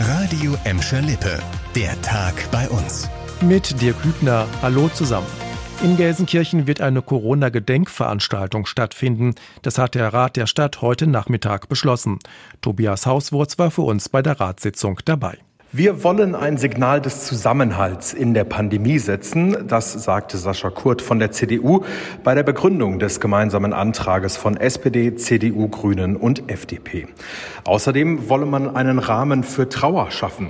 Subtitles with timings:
[0.00, 1.40] Radio Emscher Lippe.
[1.74, 3.10] Der Tag bei uns.
[3.40, 4.46] Mit Dirk Hübner.
[4.62, 5.26] Hallo zusammen.
[5.82, 9.34] In Gelsenkirchen wird eine Corona-Gedenkveranstaltung stattfinden.
[9.62, 12.20] Das hat der Rat der Stadt heute Nachmittag beschlossen.
[12.60, 15.38] Tobias Hauswurz war für uns bei der Ratssitzung dabei.
[15.70, 21.18] Wir wollen ein Signal des Zusammenhalts in der Pandemie setzen, das sagte Sascha Kurt von
[21.18, 21.84] der CDU
[22.24, 27.06] bei der Begründung des gemeinsamen Antrages von SPD, CDU, Grünen und FDP.
[27.64, 30.48] Außerdem wolle man einen Rahmen für Trauer schaffen.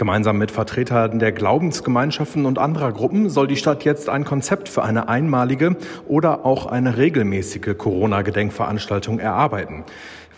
[0.00, 4.82] Gemeinsam mit Vertretern der Glaubensgemeinschaften und anderer Gruppen soll die Stadt jetzt ein Konzept für
[4.82, 5.76] eine einmalige
[6.08, 9.84] oder auch eine regelmäßige Corona-Gedenkveranstaltung erarbeiten.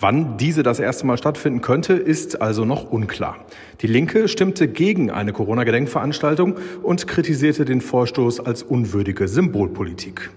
[0.00, 3.36] Wann diese das erste Mal stattfinden könnte, ist also noch unklar.
[3.82, 10.32] Die Linke stimmte gegen eine Corona-Gedenkveranstaltung und kritisierte den Vorstoß als unwürdige Symbolpolitik.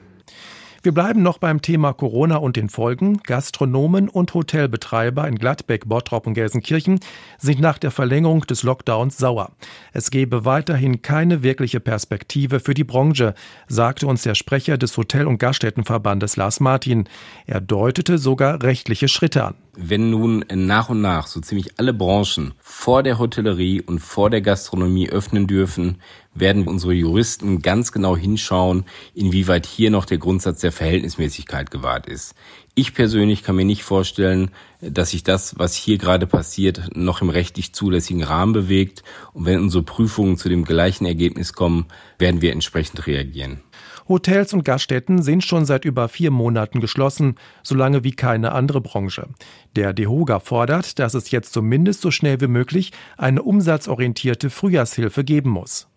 [0.85, 3.17] Wir bleiben noch beim Thema Corona und den Folgen.
[3.23, 6.99] Gastronomen und Hotelbetreiber in Gladbeck, Bottrop und Gelsenkirchen
[7.39, 9.51] sind nach der Verlängerung des Lockdowns sauer.
[9.93, 13.33] Es gebe weiterhin keine wirkliche Perspektive für die Branche,
[13.67, 17.09] sagte uns der Sprecher des Hotel- und Gaststättenverbandes Lars Martin.
[17.47, 22.53] Er deutete sogar rechtliche Schritte an wenn nun nach und nach so ziemlich alle Branchen
[22.61, 25.97] vor der Hotellerie und vor der Gastronomie öffnen dürfen,
[26.35, 32.35] werden unsere Juristen ganz genau hinschauen, inwieweit hier noch der Grundsatz der Verhältnismäßigkeit gewahrt ist.
[32.75, 37.29] Ich persönlich kann mir nicht vorstellen, dass sich das, was hier gerade passiert, noch im
[37.29, 39.03] rechtlich zulässigen Rahmen bewegt.
[39.31, 41.85] Und wenn unsere Prüfungen zu dem gleichen Ergebnis kommen,
[42.19, 43.61] werden wir entsprechend reagieren.
[44.07, 49.29] Hotels und Gaststätten sind schon seit über vier Monaten geschlossen, solange wie keine andere Branche.
[49.75, 55.49] Der DEHOGA fordert, dass es jetzt zumindest so schnell wie möglich eine umsatzorientierte Frühjahrshilfe geben
[55.49, 55.87] muss.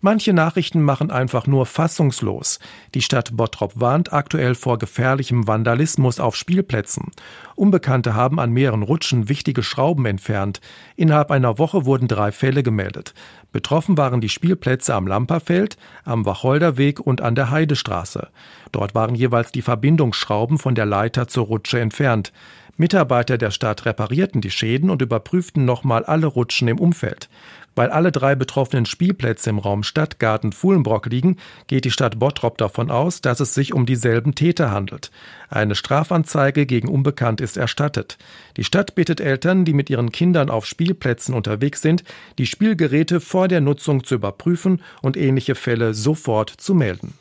[0.00, 2.60] Manche Nachrichten machen einfach nur fassungslos.
[2.94, 7.10] Die Stadt Bottrop warnt aktuell vor gefährlichem Vandalismus auf Spielplätzen.
[7.56, 10.60] Unbekannte haben an mehreren Rutschen wichtige Schrauben entfernt.
[10.94, 13.12] Innerhalb einer Woche wurden drei Fälle gemeldet.
[13.50, 18.28] Betroffen waren die Spielplätze am Lamperfeld, am Wacholderweg und an der Heidestraße.
[18.70, 22.32] Dort waren jeweils die Verbindungsschrauben von der Leiter zur Rutsche entfernt.
[22.78, 27.28] Mitarbeiter der Stadt reparierten die Schäden und überprüften nochmal alle Rutschen im Umfeld.
[27.74, 32.90] Weil alle drei betroffenen Spielplätze im Raum Stadtgarten Fuhlenbrock liegen, geht die Stadt Bottrop davon
[32.90, 35.10] aus, dass es sich um dieselben Täter handelt.
[35.48, 38.16] Eine Strafanzeige gegen Unbekannt ist erstattet.
[38.56, 42.04] Die Stadt bittet Eltern, die mit ihren Kindern auf Spielplätzen unterwegs sind,
[42.38, 47.14] die Spielgeräte vor der Nutzung zu überprüfen und ähnliche Fälle sofort zu melden.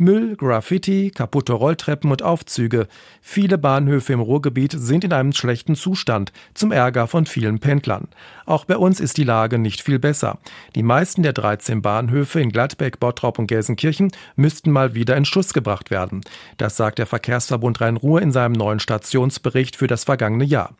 [0.00, 2.86] Müll, Graffiti, kaputte Rolltreppen und Aufzüge.
[3.20, 8.06] Viele Bahnhöfe im Ruhrgebiet sind in einem schlechten Zustand, zum Ärger von vielen Pendlern.
[8.46, 10.38] Auch bei uns ist die Lage nicht viel besser.
[10.76, 15.52] Die meisten der 13 Bahnhöfe in Gladbeck, Bottrop und Gelsenkirchen müssten mal wieder in Schuss
[15.52, 16.20] gebracht werden.
[16.58, 20.74] Das sagt der Verkehrsverbund Rhein-Ruhr in seinem neuen Stationsbericht für das vergangene Jahr.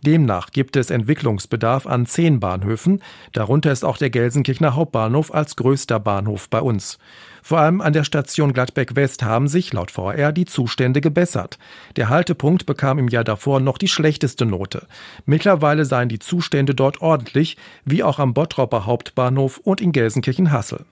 [0.00, 3.02] Demnach gibt es Entwicklungsbedarf an zehn Bahnhöfen.
[3.32, 6.98] Darunter ist auch der Gelsenkirchener Hauptbahnhof als größter Bahnhof bei uns.
[7.44, 8.61] Vor allem an der Station Gladbeck
[8.94, 11.58] West haben sich, laut VR, die Zustände gebessert.
[11.96, 14.86] Der Haltepunkt bekam im Jahr davor noch die schlechteste Note.
[15.26, 20.84] Mittlerweile seien die Zustände dort ordentlich, wie auch am Bottropper Hauptbahnhof und in Gelsenkirchen-Hassel.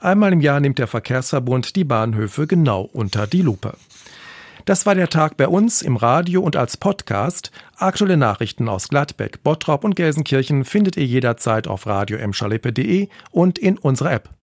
[0.00, 3.74] Einmal im Jahr nimmt der Verkehrsverbund die Bahnhöfe genau unter die Lupe.
[4.64, 7.50] Das war der Tag bei uns im Radio und als Podcast.
[7.76, 12.18] Aktuelle Nachrichten aus Gladbeck, Bottrop und Gelsenkirchen findet ihr jederzeit auf radio
[13.30, 14.30] und in unserer App.